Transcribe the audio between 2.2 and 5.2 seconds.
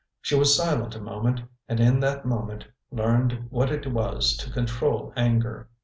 moment learned what it was to control